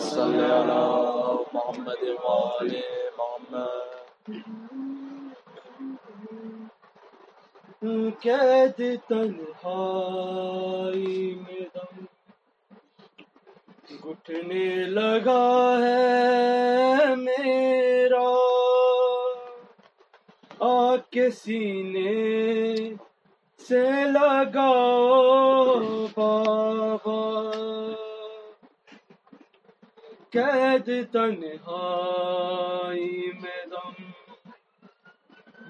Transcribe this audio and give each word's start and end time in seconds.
صل 0.00 0.34
على 0.34 0.82
محمد 1.54 2.02
وآل 2.24 2.70
محمد 3.18 4.30
قید 8.22 8.80
تنہائی 9.08 10.24
میں 11.34 11.66
دم 11.74 12.04
گھٹنے 14.02 14.68
لگا 14.88 15.44
ہے 15.82 17.14
میرا 17.16 18.30
آ 20.66 20.96
کے 21.10 21.26
سینے 21.42 22.14
سے 23.60 23.84
لگاؤ 24.12 25.78
بابا 26.14 27.20
قید 30.32 31.12
تنہائی 31.12 33.30
میں 33.42 33.66
دم 33.66 34.02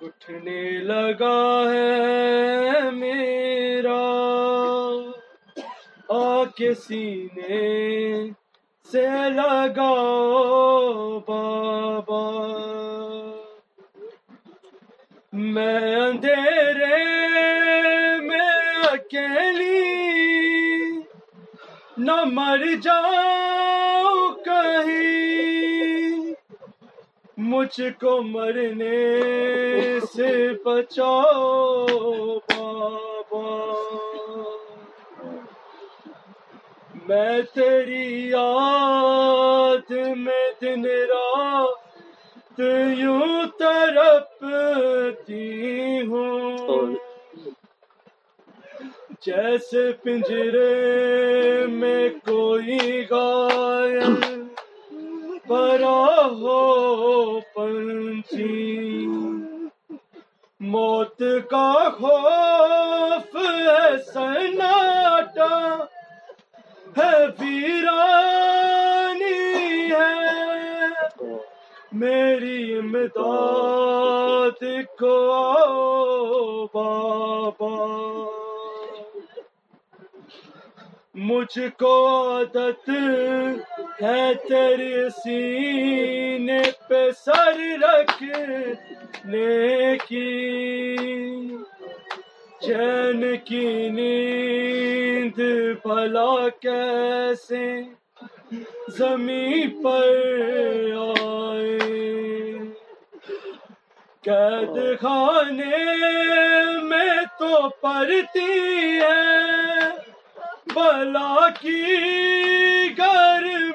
گھٹنے 0.00 0.70
لگا 0.70 1.72
ہے 1.72 2.90
میرا۔ 2.90 4.02
آ 6.08 6.44
کے 6.44 6.74
سینے 6.74 8.28
سے 8.92 9.30
لگاؤ 9.30 11.18
بابا۔ 11.18 12.24
میں 15.32 15.96
اندھیرے 15.96 16.96
میں 18.20 18.82
اکیلی 18.92 19.80
نہ 21.96 22.24
مر 22.24 22.64
جاؤں۔ 22.82 23.83
کہیں 24.64 26.32
مجھ 27.36 27.80
کو 28.00 28.22
مرنے 28.22 30.00
سے 30.00 30.48
بچاؤ، 30.64 32.36
بابا۔ 32.36 33.74
میں 37.08 37.40
تیری 37.54 38.28
یاد 38.28 39.92
میں 40.16 40.52
دن 40.60 40.84
رات 40.84 42.60
یوں 42.96 43.42
تڑپتی 43.58 46.00
ہوں۔ 46.00 46.94
جیسے 49.20 49.92
پنجرے 49.92 51.66
میں 51.66 52.08
کوئی 52.08 53.06
غائب 53.10 54.33
برا 55.48 56.26
ہو 56.26 57.40
پنچی۔ 57.40 59.06
موت 60.60 61.22
کا 61.50 61.90
خوف 61.90 63.36
ہے 63.36 64.02
سناٹا، 64.12 65.84
ہے 66.98 67.26
ویرانی 67.40 68.24
ہے۔ 69.90 70.64
میری 71.92 72.78
امداد 72.78 74.64
کو 74.98 75.34
بابا۔ 76.74 77.84
مجھ 81.14 81.58
کو 81.78 82.08
عادت 82.34 82.90
ہے 84.02 84.34
تیرے 84.48 85.08
سینے 85.10 86.62
پہ 86.88 87.10
سر 87.24 87.58
رکھنے 87.82 89.42
کی 90.08 90.30
چین 92.60 93.20
کی 93.44 93.88
نیند 93.88 95.38
بھلا 95.82 96.48
کیسے 96.60 97.66
زمین 98.98 99.82
پر 99.82 100.08
آئے؟ 100.98 101.78
قید 104.24 105.00
خانے 105.00 105.78
میں 106.82 107.20
تو 107.38 107.68
پڑتی 107.80 108.52
ہے، 109.00 109.90
بلا 110.74 111.48
کی 111.60 111.82
گرمی 112.98 113.73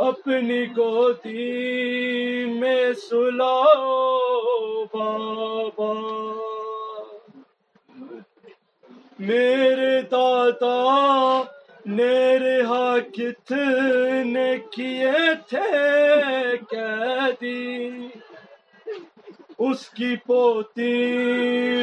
اپنی 0.00 0.64
گودی 0.64 2.44
میں 2.44 2.92
سلاؤ، 2.92 4.84
بابا۔ 4.84 5.92
میرے 9.18 10.02
دادا 10.02 11.42
نے 11.86 12.38
رہا 12.38 12.98
کتنے 13.12 14.56
کیے 14.70 15.34
تھے 15.48 15.68
قیدی۔ 16.70 17.88
اس 19.58 19.90
کی 19.90 20.16
پوتی 20.16 21.14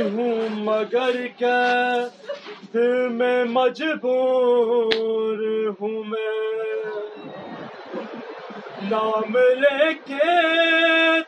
ہوں 0.01 0.49
مگر 0.51 1.28
قید 1.38 2.75
میں 3.11 3.44
مجبور 3.44 5.38
ہوں 5.81 6.03
میں۔ 6.03 6.47
نام 8.92 9.38
لے 9.38 9.94
کے 9.94 10.31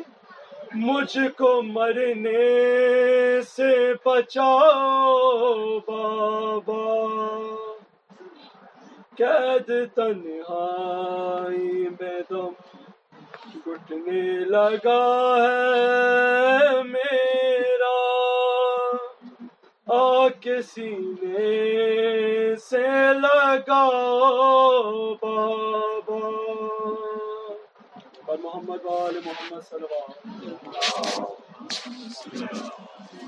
مجھ 0.74 1.18
کو 1.38 1.62
مرنے 1.62 3.40
سے 3.56 3.92
بچاؤ 4.04 5.78
بابا۔ 5.78 6.82
قید 9.18 9.94
تنہائی 9.94 11.88
میں 12.00 12.20
دم 12.30 12.48
گھٹنے 13.56 14.44
لگا 14.44 15.36
ہے 15.36 16.82
میرا۔ 16.82 17.96
آ 19.86 20.28
کے 20.28 20.62
سینے 20.62 22.56
سے 22.56 22.86
لگا 23.20 23.88
بابا۔ 25.22 26.28
اور 28.26 28.38
محمد 28.38 28.84
وال 28.84 29.20
محمد 29.24 29.70
صلی 29.70 29.72
اللہ 29.72 29.84
علیہ 29.84 30.52
وسلم۔ 30.52 31.24